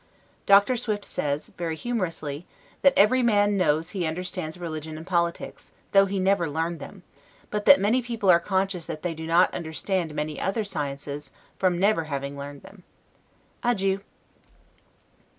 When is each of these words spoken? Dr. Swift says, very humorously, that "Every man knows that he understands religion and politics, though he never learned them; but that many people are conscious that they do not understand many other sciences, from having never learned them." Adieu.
Dr. 0.47 0.77
Swift 0.77 1.05
says, 1.05 1.51
very 1.59 1.75
humorously, 1.75 2.47
that 2.81 2.95
"Every 2.97 3.21
man 3.21 3.55
knows 3.55 3.91
that 3.91 3.99
he 3.99 4.07
understands 4.07 4.57
religion 4.57 4.97
and 4.97 5.05
politics, 5.05 5.69
though 5.91 6.07
he 6.07 6.17
never 6.19 6.49
learned 6.49 6.79
them; 6.79 7.03
but 7.51 7.65
that 7.65 7.79
many 7.79 8.01
people 8.01 8.27
are 8.31 8.39
conscious 8.39 8.87
that 8.87 9.03
they 9.03 9.13
do 9.13 9.27
not 9.27 9.53
understand 9.53 10.15
many 10.15 10.41
other 10.41 10.63
sciences, 10.63 11.29
from 11.59 11.79
having 11.83 12.31
never 12.31 12.31
learned 12.39 12.63
them." 12.63 12.81
Adieu. 13.61 14.01